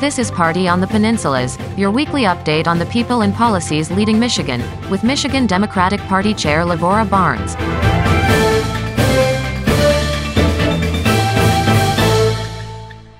[0.00, 4.18] This is Party on the Peninsulas, your weekly update on the people and policies leading
[4.18, 7.54] Michigan, with Michigan Democratic Party Chair Lavora Barnes.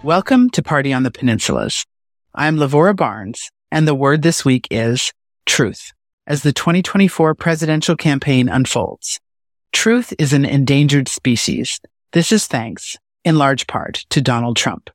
[0.03, 1.85] Welcome to Party on the Peninsulas.
[2.35, 5.13] I'm Lavora Barnes, and the word this week is
[5.45, 5.93] truth
[6.27, 9.21] as the 2024 presidential campaign unfolds.
[9.73, 11.79] Truth is an endangered species.
[12.13, 14.89] This is thanks, in large part, to Donald Trump.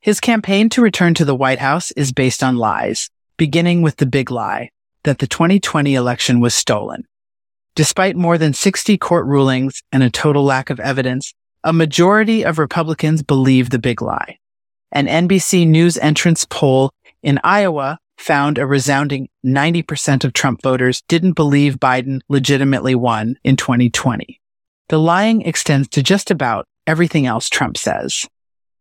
[0.00, 4.06] His campaign to return to the White House is based on lies, beginning with the
[4.06, 4.70] big lie
[5.02, 7.04] that the 2020 election was stolen.
[7.74, 11.34] Despite more than 60 court rulings and a total lack of evidence,
[11.64, 14.38] a majority of Republicans believe the big lie.
[14.92, 16.90] An NBC News entrance poll
[17.22, 23.56] in Iowa found a resounding 90% of Trump voters didn't believe Biden legitimately won in
[23.56, 24.40] 2020.
[24.88, 28.26] The lying extends to just about everything else Trump says.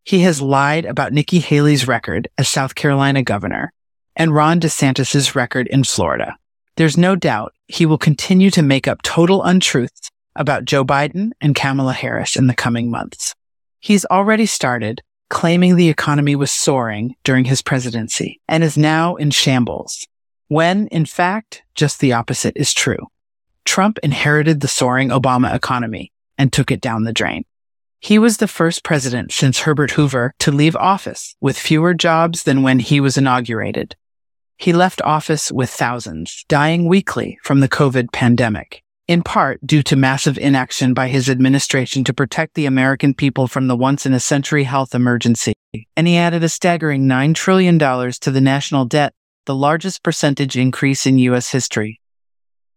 [0.07, 3.73] He has lied about Nikki Haley's record as South Carolina governor
[4.15, 6.37] and Ron DeSantis' record in Florida.
[6.77, 11.53] There's no doubt he will continue to make up total untruths about Joe Biden and
[11.53, 13.35] Kamala Harris in the coming months.
[13.81, 19.29] He's already started claiming the economy was soaring during his presidency and is now in
[19.29, 20.07] shambles,
[20.47, 23.07] when in fact, just the opposite is true.
[23.65, 27.43] Trump inherited the soaring Obama economy and took it down the drain.
[27.99, 32.61] He was the first president since Herbert Hoover to leave office with fewer jobs than
[32.61, 33.95] when he was inaugurated.
[34.57, 39.95] He left office with thousands dying weekly from the COVID pandemic in part due to
[39.95, 44.19] massive inaction by his administration to protect the American people from the once in a
[44.19, 45.53] century health emergency.
[45.95, 49.13] And he added a staggering $9 trillion to the national debt,
[49.45, 51.51] the largest percentage increase in U.S.
[51.51, 52.01] history.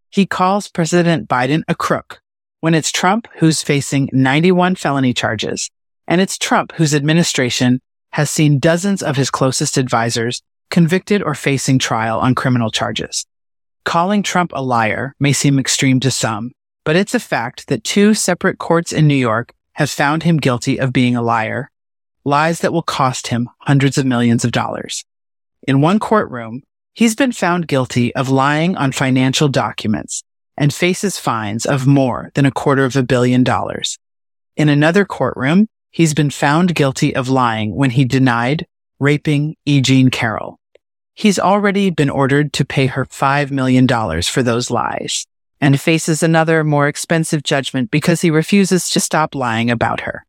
[0.08, 2.20] He calls President Biden a crook
[2.60, 5.70] when it's Trump who's facing 91 felony charges,
[6.06, 7.80] and it's Trump whose administration
[8.12, 13.26] has seen dozens of his closest advisors convicted or facing trial on criminal charges.
[13.84, 16.52] Calling Trump a liar may seem extreme to some,
[16.84, 20.78] but it's a fact that two separate courts in New York have found him guilty
[20.78, 21.70] of being a liar,
[22.24, 25.04] lies that will cost him hundreds of millions of dollars.
[25.66, 26.62] In one courtroom,
[26.92, 30.24] he's been found guilty of lying on financial documents
[30.60, 33.98] and faces fines of more than a quarter of a billion dollars.
[34.56, 38.66] In another courtroom, he's been found guilty of lying when he denied
[38.98, 39.80] raping E.
[39.80, 40.60] Jean Carroll.
[41.14, 43.88] He's already been ordered to pay her $5 million
[44.22, 45.26] for those lies
[45.62, 50.26] and faces another more expensive judgment because he refuses to stop lying about her.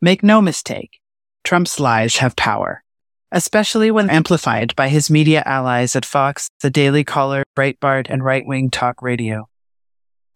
[0.00, 0.98] Make no mistake,
[1.44, 2.82] Trump's lies have power,
[3.30, 8.44] especially when amplified by his media allies at Fox, The Daily Caller, Breitbart, and right
[8.44, 9.48] wing talk radio.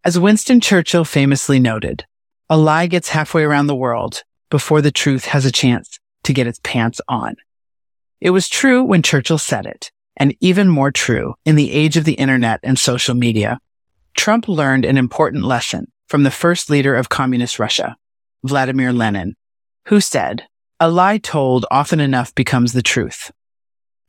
[0.06, 2.04] As Winston Churchill famously noted,
[2.50, 6.46] a lie gets halfway around the world before the truth has a chance to get
[6.46, 7.36] its pants on.
[8.20, 12.04] It was true when Churchill said it, and even more true in the age of
[12.04, 13.58] the internet and social media.
[14.14, 17.96] Trump learned an important lesson from the first leader of communist Russia,
[18.42, 19.36] Vladimir Lenin,
[19.86, 20.44] who said,
[20.78, 23.30] a lie told often enough becomes the truth.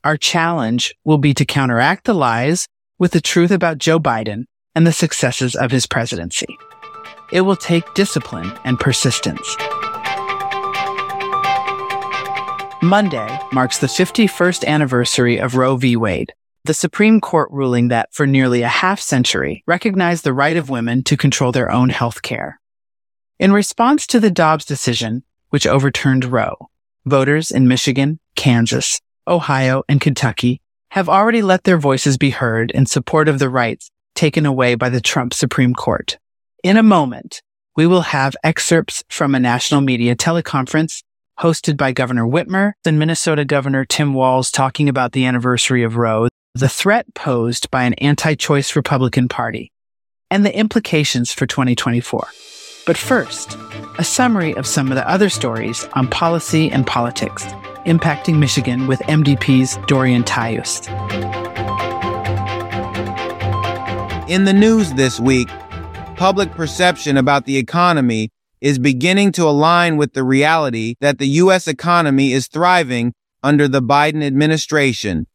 [0.04, 2.68] Our challenge will be to counteract the lies
[3.00, 4.44] with the truth about Joe Biden
[4.76, 6.58] and the successes of his presidency.
[7.32, 9.56] It will take discipline and persistence.
[12.84, 15.96] Monday marks the 51st anniversary of Roe v.
[15.96, 16.34] Wade,
[16.66, 21.04] the Supreme Court ruling that for nearly a half century recognized the right of women
[21.04, 22.60] to control their own health care.
[23.40, 26.70] In response to the Dobbs decision, which overturned Roe,
[27.06, 30.62] voters in Michigan, Kansas, Ohio, and Kentucky
[30.92, 34.90] have already let their voices be heard in support of the rights taken away by
[34.90, 36.18] the Trump Supreme Court.
[36.64, 37.42] In a moment,
[37.76, 41.04] we will have excerpts from a national media teleconference
[41.40, 46.30] hosted by Governor Whitmer and Minnesota Governor Tim Walz talking about the anniversary of Roe,
[46.54, 49.72] the threat posed by an anti-choice Republican Party,
[50.32, 52.28] and the implications for 2024.
[52.86, 53.58] But first,
[53.98, 57.44] a summary of some of the other stories on policy and politics
[57.86, 60.82] impacting Michigan with MDP's Dorian Tyus.
[64.28, 65.50] In the news this week,
[66.16, 71.68] public perception about the economy is beginning to align with the reality that the U.S.
[71.68, 73.14] economy is thriving
[73.44, 75.28] under the Biden administration.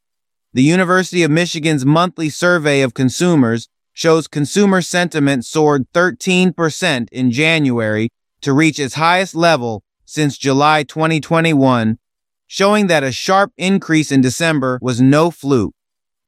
[0.54, 8.10] The University of Michigan's monthly survey of consumers shows consumer sentiment soared 13% in January
[8.40, 12.00] to reach its highest level since July 2021,
[12.48, 15.76] showing that a sharp increase in December was no fluke.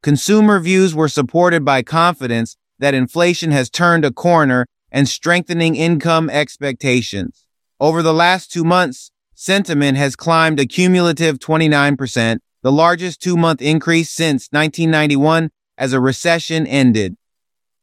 [0.03, 6.29] Consumer views were supported by confidence that inflation has turned a corner and strengthening income
[6.29, 7.47] expectations.
[7.79, 14.11] Over the last two months, sentiment has climbed a cumulative 29%, the largest two-month increase
[14.11, 17.17] since 1991 as a recession ended.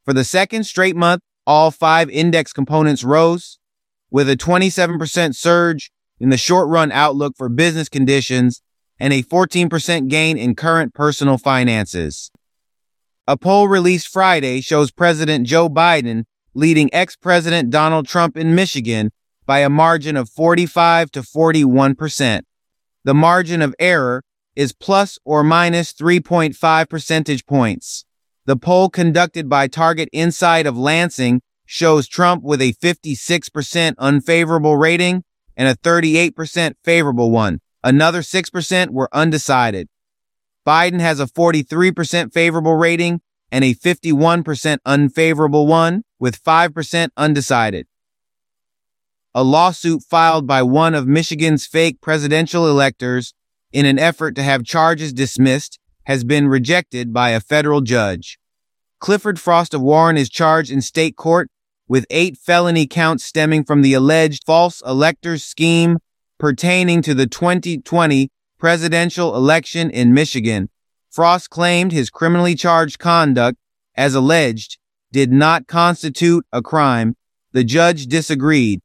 [0.04, 3.60] For the second straight month, all five index components rose,
[4.12, 8.62] with a 27% surge in the short run outlook for business conditions
[9.00, 12.31] and a 14% gain in current personal finances.
[13.28, 19.12] A poll released Friday shows President Joe Biden leading ex-President Donald Trump in Michigan
[19.46, 22.42] by a margin of 45 to 41%.
[23.04, 24.24] The margin of error
[24.56, 28.06] is plus or minus 3.5 percentage points.
[28.46, 35.24] The poll conducted by Target Insyght of Lansing shows Trump with a 56% unfavorable rating
[35.56, 37.62] and a 38% favorable one.
[37.84, 39.88] Another 6% were undecided.
[40.66, 43.22] Biden has a 43% favorable rating
[43.52, 47.88] and a 51% unfavorable one with 5% undecided.
[49.34, 53.34] A lawsuit filed by one of Michigan's fake presidential electors
[53.72, 58.40] in an effort to have charges dismissed has been rejected by a federal judge.
[59.00, 61.50] Clifford Frost of Warren is charged in state court
[61.88, 66.00] with eight felony counts stemming from the alleged false electors scheme
[66.39, 70.69] pertaining to the 2020 presidential election in Michigan.
[71.12, 73.57] Frost claimed his criminally charged conduct,
[73.95, 74.77] as alleged,
[75.12, 77.15] did not constitute a crime.
[77.51, 78.81] The judge disagreed.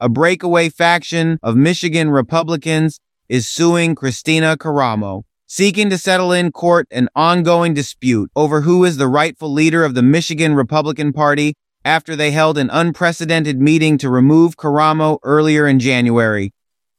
[0.00, 2.98] A breakaway faction of Michigan Republicans
[3.28, 8.96] is suing Kristina Karamo, seeking to settle in court an ongoing dispute over who is
[8.96, 14.08] the rightful leader of the Michigan Republican Party after they held an unprecedented meeting to
[14.08, 16.52] remove Karamo earlier in January.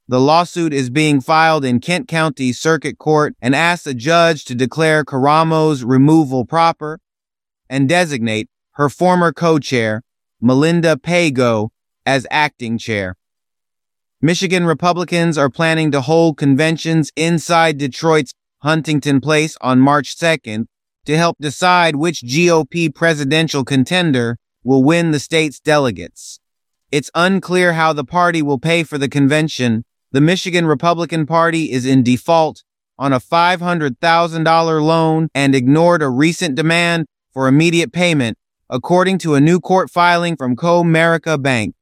[0.08, 4.56] The lawsuit is being filed in Kent County Circuit Court and asks a judge to
[4.56, 7.00] declare Karamo's removal proper
[7.70, 10.04] and designate her former co-chair,
[10.44, 11.70] Malinda Pego,
[12.06, 13.16] as acting chair.
[14.22, 20.66] Michigan Republicans are planning to hold conventions inside Detroit's Huntington Place on March 2nd
[21.06, 26.40] to help decide which GOP presidential contender will win the state's delegates.
[26.92, 29.84] It's unclear how the party will pay for the convention.
[30.12, 32.64] The Michigan Republican Party is in default
[33.00, 38.38] on a $500,000 loan and ignored a recent demand for immediate payment,
[38.70, 41.76] according to a new court filing from Comerica Bank.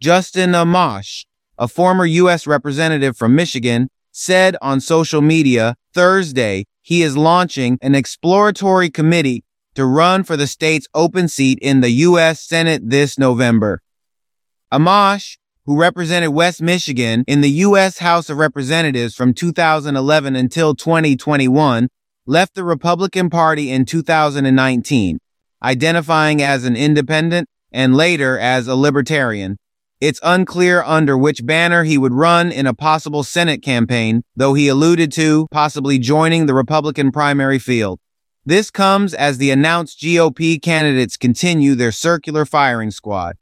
[0.00, 1.24] Justin Amash,
[1.56, 2.46] a former U.S.
[2.46, 9.44] representative from Michigan, said on social media Thursday he is launching an exploratory committee
[9.78, 12.40] to run for the state's open seat in the U.S.
[12.40, 13.80] Senate this November.
[14.72, 17.98] Amash, who represented West Michigan in the U.S.
[17.98, 21.86] House of Representatives from 2011 until 2021,
[22.26, 25.20] left the Republican Party in 2019,
[25.62, 29.58] identifying as an independent and later as a libertarian.
[30.00, 34.66] It's unclear under which banner he would run in a possible Senate campaign, though he
[34.66, 38.00] alluded to possibly joining the Republican primary field.
[38.48, 43.36] This comes as the announced GOP candidates continue their circular firing squad.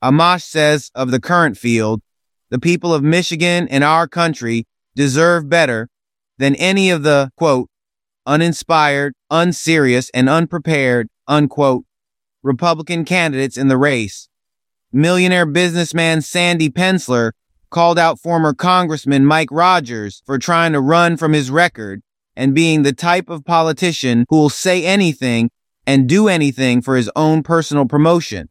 [0.00, 2.00] Amash says of the current field,
[2.50, 4.64] the people of Michigan and our country
[4.94, 5.88] deserve better
[6.38, 7.68] than any of the, quote,
[8.24, 11.84] uninspired, unserious, and unprepared, unquote,
[12.44, 14.28] Republican candidates in the race.
[14.92, 17.32] Millionaire businessman Sandy Pensler
[17.68, 22.00] called out former Congressman Mike Rogers for trying to run from his record
[22.36, 25.50] and being the type of politician who will say anything
[25.86, 28.48] and do anything for his own personal promotion.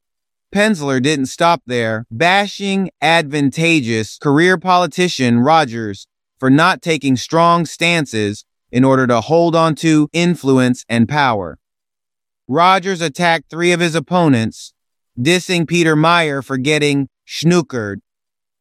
[0.54, 6.08] Pensler didn't stop there, bashing advantageous career politician Rogers
[6.40, 11.60] for not taking strong stances in order to hold on to influence and power.
[12.48, 14.74] Rogers attacked three of his opponents,
[15.20, 17.98] dissing Peter Meijer for getting snookered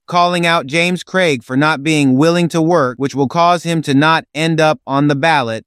[0.07, 3.95] calling out James Craig for not being willing to work, which will cause him to
[3.95, 5.65] not end up on the ballot,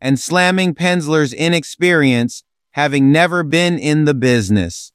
[0.00, 4.92] and slamming Pensler's inexperience, having never been in the business.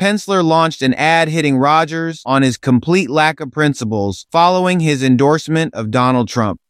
[0.00, 5.72] Pensler launched an ad hitting Rogers on his complete lack of principles following his endorsement
[5.74, 6.60] of Donald Trump.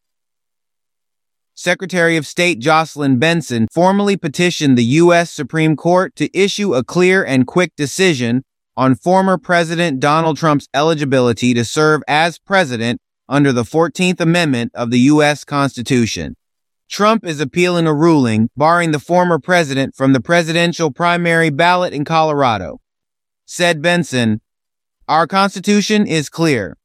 [1.58, 5.32] Secretary of State Jocelyn Benson formally petitioned the U.S.
[5.32, 8.44] Supreme Court to issue a clear and quick decision
[8.76, 14.90] on former President Donald Trump's eligibility to serve as president under the 14th Amendment of
[14.90, 15.44] the U.S.
[15.44, 16.36] Constitution.
[16.88, 22.04] Trump is appealing a ruling barring the former president from the presidential primary ballot in
[22.04, 22.80] Colorado.
[23.46, 24.40] Said Benson,
[25.08, 26.76] Our Constitution is clear.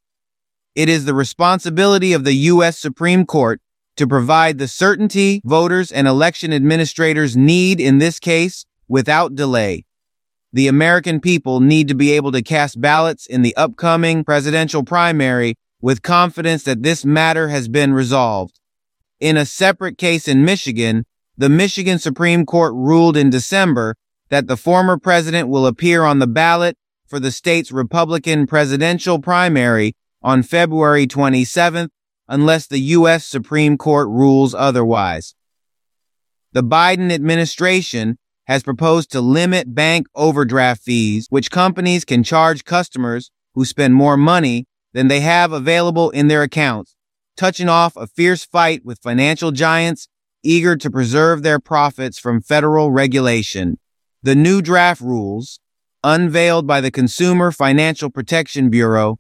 [0.74, 2.80] It is the responsibility of the U.S.
[2.80, 3.62] Supreme Court
[3.98, 9.86] to provide the certainty voters and election administrators need in this case without delay
[10.54, 15.56] the American people need to be able to cast ballots in the upcoming presidential primary
[15.82, 18.60] with confidence that this matter has been resolved.
[19.20, 21.06] In a separate case in Michigan,
[21.38, 23.96] the Michigan Supreme Court ruled in December
[24.30, 26.78] that the former president will appear on the ballot
[27.08, 31.90] for the state's Republican presidential primary on February 27th
[32.28, 33.26] unless the U.S.
[33.26, 35.36] Supreme Court rules otherwise.
[36.54, 38.18] The Biden administration
[38.48, 44.18] has proposed to limit bank overdraft fees, which companies can charge customers who spend more
[44.18, 46.96] money than they have available in their accounts,
[47.38, 50.08] touching off a fierce fight with financial giants
[50.44, 53.78] eager to preserve their profits from federal regulation.
[54.24, 55.60] The new draft rules,
[56.04, 59.20] unveiled by the Consumer Financial Protection Bureau,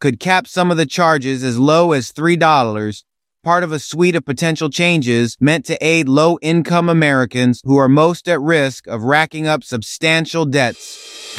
[0.00, 3.02] could cap some of the charges as low as $3,
[3.42, 7.88] part of a suite of potential changes meant to aid low income Americans who are
[7.88, 11.36] most at risk of racking up substantial debts.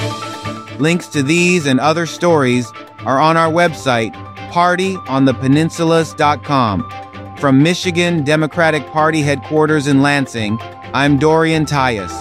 [0.79, 4.13] Links to these and other stories are on our website,
[4.51, 7.36] partyonthepeninsulas.com.
[7.38, 10.58] From Michigan Democratic Party headquarters in Lansing,
[10.94, 12.12] I'm Dorian Tyus.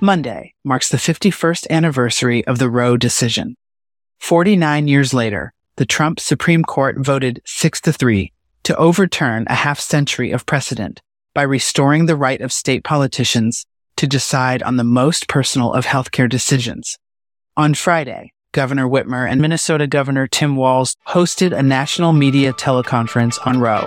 [0.00, 3.56] Monday marks the 51st anniversary of the Roe decision.
[4.18, 8.32] 49 years later, the Trump Supreme Court voted 6 to 3
[8.64, 11.00] to overturn a half century of precedent
[11.34, 13.64] by restoring the right of state politicians
[13.96, 16.98] to decide on the most personal of healthcare decisions.
[17.56, 23.60] On Friday, Governor Whitmer and Minnesota Governor Tim Walz hosted a national media teleconference on
[23.60, 23.86] Roe.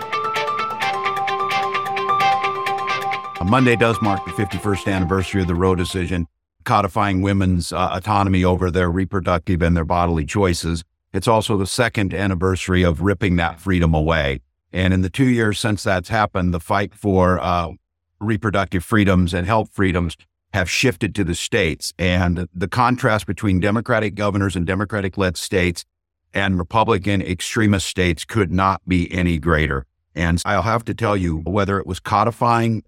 [3.51, 6.25] Monday does mark the 51st anniversary of the Roe decision,
[6.63, 10.84] codifying women's uh, autonomy over their reproductive and their bodily choices.
[11.13, 14.41] It's also the second anniversary of ripping that freedom away.
[14.74, 17.72] And in the two years since that's happened, the fight for uh,
[18.20, 20.15] reproductive freedoms and health freedoms
[20.53, 21.94] have shifted to the states.
[21.98, 25.86] And the contrast between Democratic governors and Democratic led states
[26.34, 29.86] and Republican extremist states could not be any greater.
[30.15, 32.84] And I'll have to tell you, whether it was codifying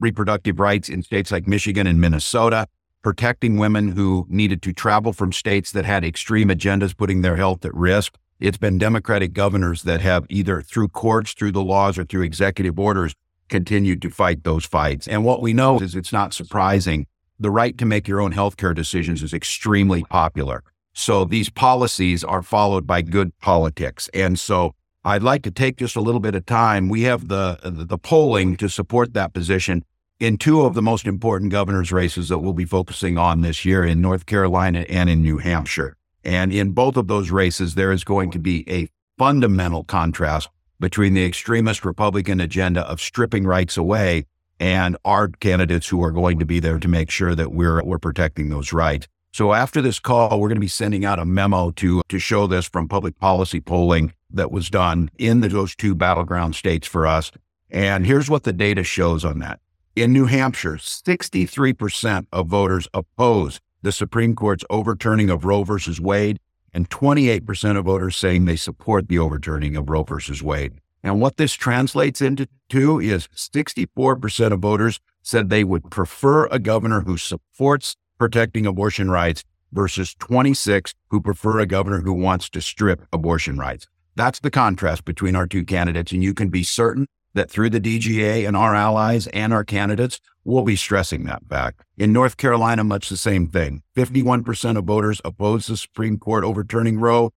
[0.00, 2.66] reproductive rights in states like Michigan and Minnesota,
[3.02, 7.64] protecting women who needed to travel from states that had extreme agendas putting their health
[7.64, 8.16] at risk.
[8.40, 12.78] It's been Democratic governors that have either through courts, through the laws, or through executive
[12.78, 13.14] orders
[13.48, 15.08] continued to fight those fights.
[15.08, 17.06] And what we know is it's not surprising.
[17.40, 20.62] The right to make your own healthcare decisions is extremely popular.
[20.92, 24.08] So these policies are followed by good politics.
[24.12, 24.74] And so
[25.04, 26.88] I'd like to take just a little bit of time.
[26.88, 29.84] We have the the polling to support that position
[30.20, 33.84] in two of the most important governor's races that we'll be focusing on this year
[33.84, 35.96] in North Carolina and in New Hampshire.
[36.24, 40.48] And in both of those races, there is going to be a fundamental contrast
[40.80, 44.26] between the extremist Republican agenda of stripping rights away
[44.60, 47.98] and our candidates who are going to be there to make sure that we're we're
[47.98, 49.06] protecting those rights.
[49.32, 52.48] So after this call, we're going to be sending out a memo to to show
[52.48, 57.06] this from public policy polling that was done in the, those two battleground states for
[57.06, 57.30] us.
[57.70, 59.60] And here's what the data shows on that.
[59.98, 66.38] In New Hampshire, 63% of voters oppose the Supreme Court's overturning of Roe versus Wade
[66.72, 70.74] and 28% of voters saying they support the overturning of Roe versus Wade.
[71.02, 76.60] And what this translates into to is 64% of voters said they would prefer a
[76.60, 82.60] governor who supports protecting abortion rights versus 26 who prefer a governor who wants to
[82.60, 83.88] strip abortion rights.
[84.14, 86.12] That's the contrast between our two candidates.
[86.12, 87.08] And you can be certain
[87.38, 91.76] that through the DGA and our allies and our candidates, we'll be stressing that back.
[91.96, 93.82] In North Carolina, much the same thing.
[93.96, 97.30] 51% of voters opposed the Supreme Court overturning Roe,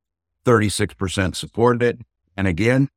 [0.44, 2.00] 36% supported it.
[2.36, 2.90] And again,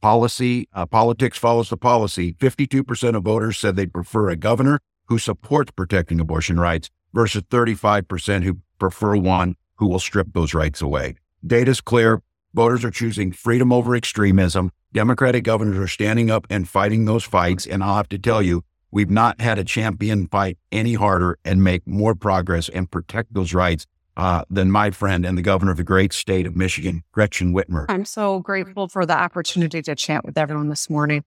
[0.00, 2.34] policy, uh, politics follows the policy.
[2.34, 8.42] 52% of voters said they'd prefer a governor who supports protecting abortion rights versus 35%
[8.42, 11.14] who prefer one who will strip those rights away.
[11.46, 12.20] Data's clear.
[12.52, 14.72] Voters are choosing freedom over extremism.
[14.92, 17.66] Democratic governors are standing up and fighting those fights.
[17.66, 21.64] And I'll have to tell you, we've not had a champion fight any harder and
[21.64, 25.78] make more progress and protect those rights uh, than my friend and the governor of
[25.78, 27.86] the great state of Michigan, Gretchen Whitmer.
[27.88, 31.24] I'm so grateful for the opportunity to chat with everyone this morning.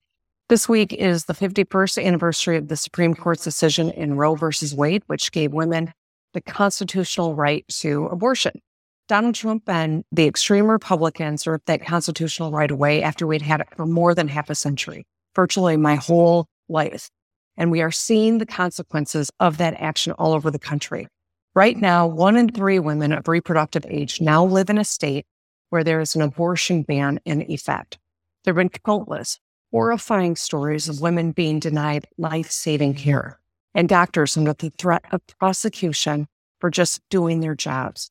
[0.47, 5.01] This week is the 51st anniversary of the Supreme Court's decision in Roe versus Wade,
[5.07, 5.91] which gave women
[6.33, 8.61] the constitutional right to abortion.
[9.07, 13.67] Donald Trump and the extreme Republicans ripped that constitutional right away after we'd had it
[13.75, 17.11] for more than half a century, virtually my whole life.
[17.55, 21.07] And we are seeing the consequences of that action all over the country.
[21.53, 25.25] Right now, one in three women of reproductive age now live in a state
[25.69, 27.99] where there is an abortion ban in effect.
[28.43, 29.39] There have been countless
[29.71, 33.39] horrifying stories of women being denied life saving care
[33.73, 36.27] and doctors under the threat of prosecution
[36.59, 38.09] for just doing their jobs.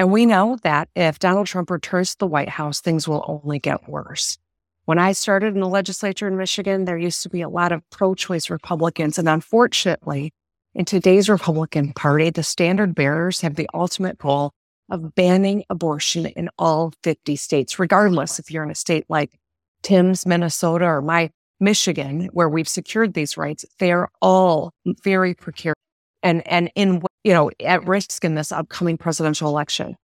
[0.00, 3.58] And we know that if Donald Trump returns to the White House, things will only
[3.58, 4.38] get worse.
[4.86, 7.82] When I started in the legislature in Michigan, there used to be a lot of
[7.90, 9.18] pro choice Republicans.
[9.18, 10.32] And unfortunately,
[10.74, 14.52] in today's Republican Party, the standard bearers have the ultimate goal
[14.88, 19.38] of banning abortion in all 50 states, regardless if you're in a state like
[19.82, 21.30] Tim's, Minnesota, or my
[21.60, 23.66] Michigan, where we've secured these rights.
[23.78, 24.72] They are all
[25.04, 25.76] very precarious
[26.22, 29.96] and, and in, you know, at risk in this upcoming presidential election.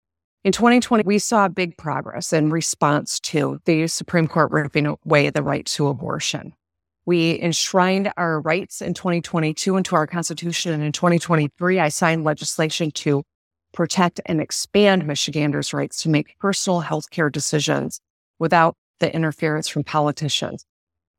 [0.43, 5.41] In 2020, we saw big progress in response to the Supreme Court ripping away the
[5.41, 6.53] right to abortion.
[7.07, 10.71] We enshrined our rights in 2022 into our Constitution.
[10.71, 13.23] And in 2023, I signed legislation to
[13.73, 17.99] protect and expand Michiganders' rights to make personal health care decisions
[18.39, 20.65] without the interference from politicians.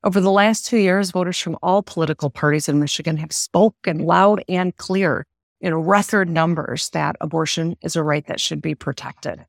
[0.07, 4.41] Over the last two years, voters from all political parties in Michigan have spoken loud
[4.49, 5.27] and clear
[5.61, 9.45] in record numbers that abortion is a right that should be protected.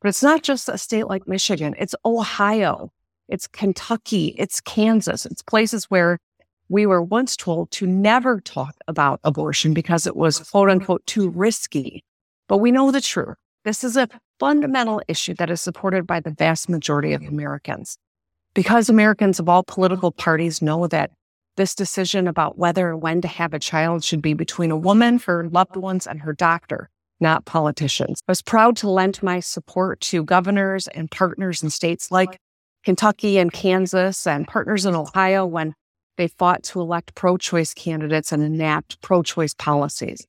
[0.00, 2.92] But it's not just a state like Michigan, it's Ohio,
[3.28, 6.20] it's Kentucky, it's Kansas, it's places where
[6.68, 11.30] we were once told to never talk about abortion because it was quote unquote too
[11.30, 12.04] risky.
[12.46, 13.38] But we know the truth.
[13.64, 14.08] This is a
[14.38, 17.98] fundamental issue that is supported by the vast majority of Americans.
[18.56, 21.10] Because Americans of all political parties know that
[21.56, 25.18] this decision about whether or when to have a child should be between a woman,
[25.26, 26.88] her loved ones, and her doctor,
[27.20, 28.22] not politicians.
[28.26, 32.38] I was proud to lend my support to governors and partners in states like
[32.82, 35.74] Kentucky and Kansas and partners in Ohio when
[36.16, 40.26] they fought to elect pro choice candidates and enact pro choice policies.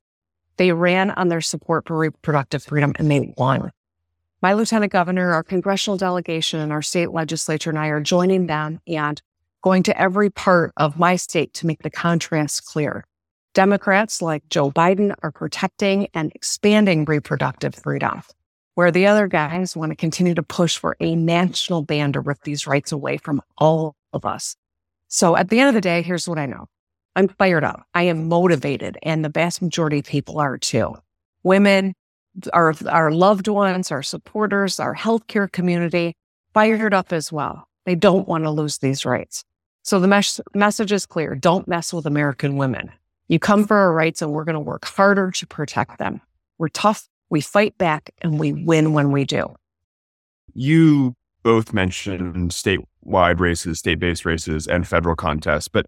[0.57, 3.71] They ran on their support for reproductive freedom and they won.
[4.41, 8.79] My lieutenant governor, our congressional delegation, and our state legislature and I are joining them
[8.87, 9.21] and
[9.63, 13.03] going to every part of my state to make the contrast clear.
[13.53, 18.21] Democrats like Joe Biden are protecting and expanding reproductive freedom
[18.77, 22.43] where the other guys want to continue to push for a national ban to rip
[22.43, 24.55] these rights away from all of us.
[25.07, 26.67] So at the end of the day, here's what I know.
[27.15, 27.87] I'm fired up.
[27.95, 30.93] I am motivated and the vast majority of people are too.
[31.41, 31.95] Women,
[32.53, 36.15] our, our loved ones, our supporters, our healthcare community,
[36.53, 37.67] fired up as well.
[37.85, 39.43] They don't want to lose these rights.
[39.83, 41.35] So the mes- message is clear.
[41.35, 42.91] Don't mess with American women.
[43.27, 46.21] You come for our rights and we're going to work harder to protect them.
[46.57, 49.53] We're tough we fight back and we win when we do.
[50.53, 55.67] You both mentioned statewide races, state based races, and federal contests.
[55.67, 55.85] But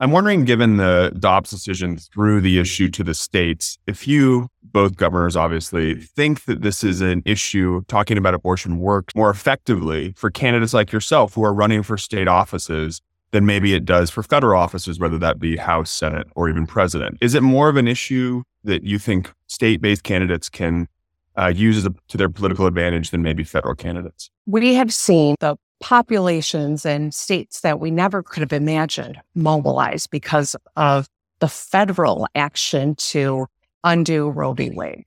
[0.00, 4.96] I'm wondering, given the Dobbs decision through the issue to the states, if you, both
[4.96, 10.30] governors obviously, think that this is an issue talking about abortion works more effectively for
[10.30, 14.60] candidates like yourself who are running for state offices than maybe it does for federal
[14.60, 17.18] offices, whether that be House, Senate, or even president.
[17.20, 20.88] Is it more of an issue that you think state based candidates can
[21.36, 24.30] uh, use a, to their political advantage than maybe federal candidates?
[24.46, 30.56] We have seen the populations and states that we never could have imagined mobilized because
[30.76, 31.08] of
[31.40, 33.46] the federal action to
[33.82, 34.70] undo Roe v.
[34.70, 35.04] Wade.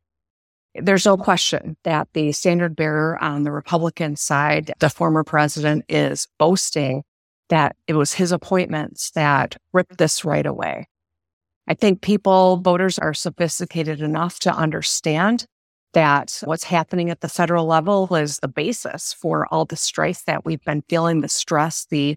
[0.76, 6.28] There's no question that the standard bearer on the Republican side, the former president, is
[6.38, 7.04] boasting
[7.50, 10.88] that it was his appointments that ripped this right away.
[11.68, 15.46] I think people, voters are sophisticated enough to understand
[15.98, 20.46] that what's happening at the federal level is the basis for all the strife that
[20.46, 22.16] we've been feeling, the stress, the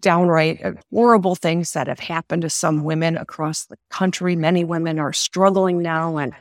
[0.00, 4.36] downright uh, horrible things that have happened to some women across the country.
[4.36, 6.34] Many women are struggling now, and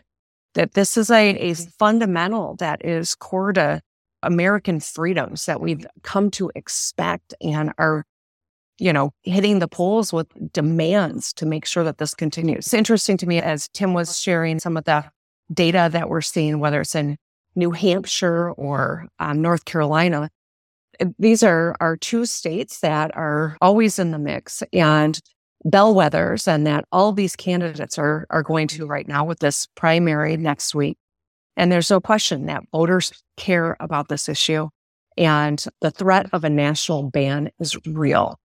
[0.54, 1.69] that this is a, a mm-hmm.
[1.80, 3.80] fundamental that is core to
[4.22, 8.04] American freedoms that we've come to expect and are,
[8.80, 12.65] you know, hitting the polls with demands to make sure that this continues.
[12.65, 15.06] It's interesting to me as Tim was sharing some of the
[15.53, 17.17] data that we're seeing, whether it's in
[17.55, 20.29] New Hampshire or um, North Carolina.
[20.99, 25.19] Eh, these are, are two states that are always in the mix and
[25.65, 30.38] bellwethers, and that all these candidates are, are going to right now with this primary
[30.38, 30.97] next week
[31.59, 34.69] and there's no question that voters care about this issue.
[35.17, 38.39] And the threat of a national ban is real.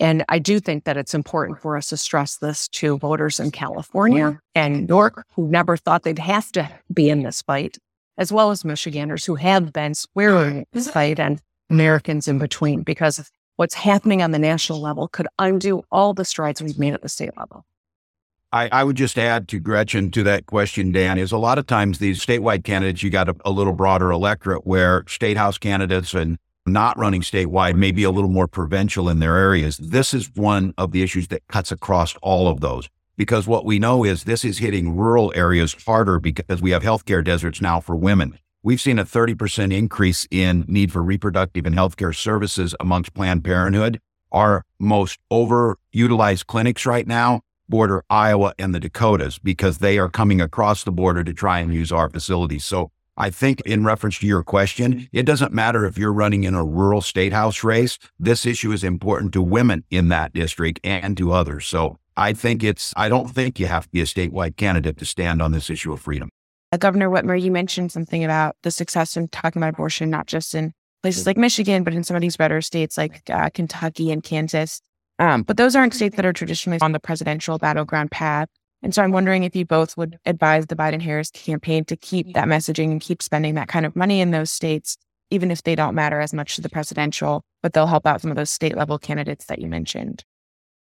[0.00, 3.50] And I do think that it's important for us to stress this to voters in
[3.50, 7.78] California and New York who never thought they'd have to be in this fight,
[8.16, 13.30] as well as Michiganders who have been squaring this fight and Americans in between, because
[13.56, 17.08] what's happening on the national level could undo all the strides we've made at the
[17.08, 17.64] state level.
[18.50, 21.66] I, I, would just add to Gretchen to that question, Dan, is a lot of
[21.66, 26.14] times these statewide candidates, you got a, a little broader electorate where state house candidates
[26.14, 29.76] and not running statewide may be a little more provincial in their areas.
[29.78, 32.88] This is one of the issues that cuts across all of those.
[33.18, 37.22] because what we know is this is hitting rural areas harder because we have healthcare
[37.22, 38.38] deserts now for women.
[38.62, 44.00] We've seen a 30% increase in need for reproductive and healthcare services amongst Planned Parenthood.
[44.30, 50.40] Our most overutilized clinics right now border Iowa and the Dakotas because they are coming
[50.40, 52.64] across the border to try and use our facilities.
[52.64, 56.54] So I think in reference to your question, it doesn't matter if you're running in
[56.54, 57.98] a rural state house race.
[58.18, 61.66] This issue is important to women in that district and to others.
[61.66, 65.04] So I think it's, I don't think you have to be a statewide candidate to
[65.04, 66.30] stand on this issue of freedom.
[66.70, 70.54] Uh, Governor Whitmer, you mentioned something about the success in talking about abortion, not just
[70.54, 74.22] in places like Michigan, but in some of these better states like uh, Kentucky and
[74.22, 74.80] Kansas.
[75.18, 78.48] Um, but those aren't states that are traditionally on the presidential battleground path.
[78.82, 82.32] And so I'm wondering if you both would advise the Biden Harris campaign to keep
[82.34, 84.96] that messaging and keep spending that kind of money in those states,
[85.30, 88.30] even if they don't matter as much to the presidential, but they'll help out some
[88.30, 90.24] of those state level candidates that you mentioned.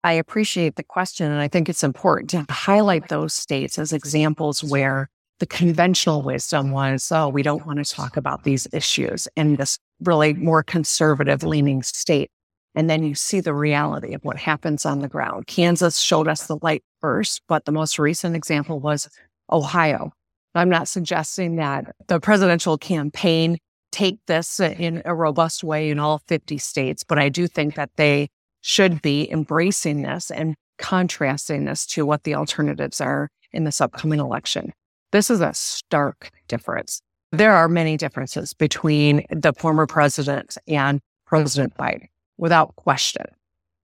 [0.04, 1.32] I appreciate the question.
[1.32, 6.72] And I think it's important to highlight those states as examples where the conventional wisdom
[6.72, 11.44] was, oh, we don't want to talk about these issues in this really more conservative
[11.44, 12.30] leaning state.
[12.76, 15.48] And then you see the reality of what happens on the ground.
[15.48, 19.10] Kansas showed us the light first, but the most recent example was
[19.52, 20.14] Ohio.
[20.56, 23.58] I'm not suggesting that the presidential campaign
[23.92, 27.92] take this in a robust way in all 50 states, but I do think that
[27.98, 28.30] they
[28.62, 34.20] should be embracing this and contrasting this to what the alternatives are in this upcoming
[34.20, 34.72] election.
[35.12, 37.02] This is a stark difference.
[37.32, 42.08] There are many differences between the former president and President Biden
[42.42, 43.26] without question.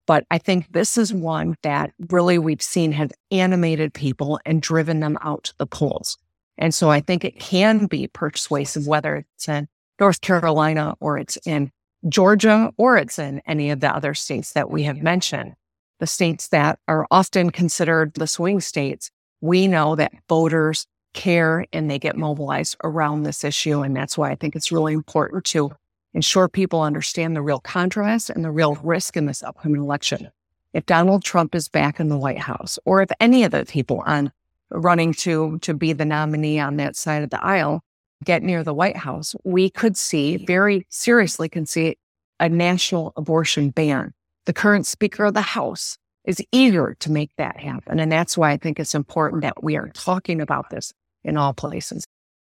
[0.06, 4.98] But I think this is one that really we've seen has animated people and driven
[5.00, 6.16] them out to the polls.
[6.58, 9.68] And so I think it can be persuasive, whether it's in
[10.00, 11.70] North Carolina or it's in
[12.08, 15.54] Georgia or it's in any of the other states that we have mentioned.
[15.98, 21.90] The states that are often considered the swing states, we know that voters care and
[21.90, 23.80] they get mobilized around this issue.
[23.80, 25.72] And that's why I think it's really important to
[26.16, 30.30] ensure people understand the real contrast and the real risk in this upcoming election.
[30.72, 34.02] If Donald Trump is back in the White House, or if any of the people
[34.06, 34.32] on
[34.70, 37.82] running to to be the nominee on that side of the aisle
[38.24, 41.96] get near the White House, we could see very seriously can see
[42.40, 44.14] a national abortion ban.
[44.46, 48.00] The current Speaker of the House is eager to make that happen.
[48.00, 51.52] And that's why I think it's important that we are talking about this in all
[51.52, 52.06] places.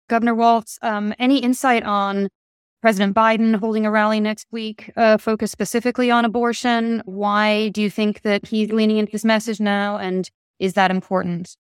[0.09, 2.29] Governor Walz, um, any insight on
[2.87, 7.01] President Biden holding a rally next week uh, focused specifically on abortion.
[7.03, 9.97] Why do you think that he's leaning into this message now?
[9.97, 11.57] And is that important?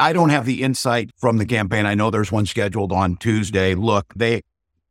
[0.00, 1.84] I don't have the insight from the campaign.
[1.84, 3.74] I know there's one scheduled on Tuesday.
[3.74, 4.40] Look, they,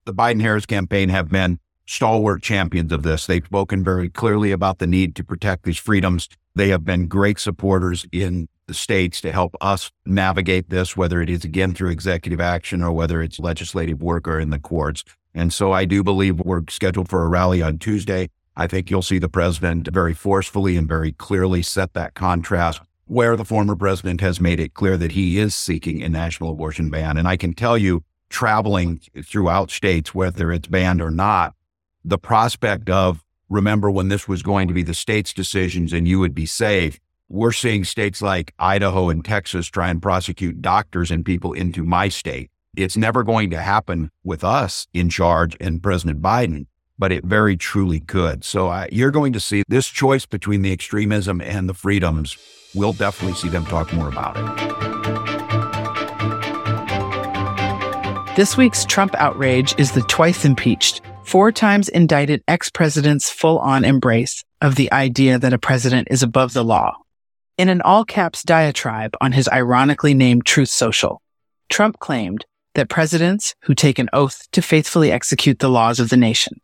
[0.06, 3.26] the Biden Harris campaign have been stalwart champions of this.
[3.26, 6.30] They've spoken very clearly about the need to protect these freedoms.
[6.54, 11.30] They have been great supporters in the states to help us navigate this, whether it
[11.32, 15.04] is again through executive action or whether it's legislative work or in the courts.
[15.34, 18.30] And so I do believe we're scheduled for a rally on Tuesday.
[18.56, 23.36] I think you'll see the president very forcefully and very clearly set that contrast where
[23.36, 27.18] the former president has made it clear that he is seeking a national abortion ban.
[27.18, 31.54] And I can tell you, traveling throughout states, whether it's banned or not,
[32.06, 36.20] the prospect of remember when this was going to be the state's decisions and you
[36.20, 37.00] would be safe.
[37.28, 42.10] We're seeing states like Idaho and Texas try and prosecute doctors and people into my
[42.10, 42.51] state.
[42.78, 47.58] It's never going to happen with us in charge and President Biden, but it very
[47.58, 48.46] truly could.
[48.46, 52.38] So uh, you're going to see this choice between the extremism and the freedoms.
[52.74, 54.46] We'll definitely see them talk more about it.
[58.38, 63.84] This week's Trump outrage is the twice impeached, four times indicted ex president's full on
[63.84, 66.96] embrace of the idea that a president is above the law.
[67.58, 71.22] In an all caps diatribe on his ironically named Truth Social,
[71.68, 76.18] Trump claimed that presidents who take an oath to faithfully execute the laws of the
[76.18, 76.62] nation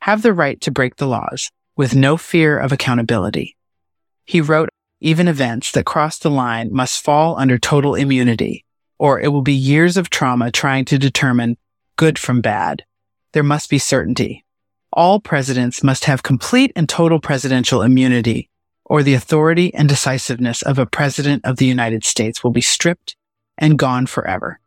[0.00, 3.56] have the right to break the laws with no fear of accountability.
[4.24, 4.68] He wrote,
[5.00, 8.64] even events that cross the line must fall under total immunity,
[8.98, 11.56] or it will be years of trauma trying to determine
[11.96, 12.84] good from bad.
[13.32, 14.44] There must be certainty.
[14.92, 18.50] All presidents must have complete and total presidential immunity,
[18.84, 23.14] or the authority and decisiveness of a president of the United States will be stripped
[23.56, 24.60] and gone forever.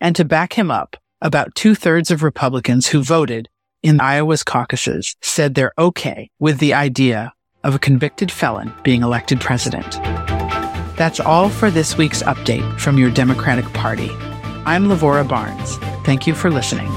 [0.00, 3.48] And to back him up, about two thirds of Republicans who voted
[3.82, 9.40] in Iowa's caucuses said they're okay with the idea of a convicted felon being elected
[9.40, 9.92] president.
[10.96, 14.10] That's all for this week's update from your Democratic Party.
[14.66, 15.76] I'm Lavora Barnes.
[16.04, 16.90] Thank you for listening.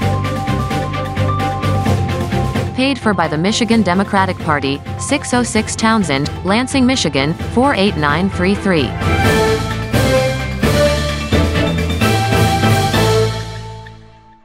[2.78, 9.47] paid for by the Michigan Democratic Party, 606 Townsend, Lansing, Michigan, 48933.